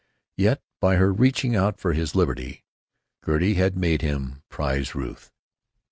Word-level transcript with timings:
Yet 0.35 0.63
by 0.79 0.95
her 0.95 1.13
reaching 1.13 1.55
out 1.55 1.79
for 1.79 1.93
his 1.93 2.15
liberty 2.15 2.65
Gertie 3.23 3.53
had 3.53 3.73
first 3.73 3.79
made 3.81 4.01
him 4.01 4.41
prize 4.49 4.95
Ruth. 4.95 5.31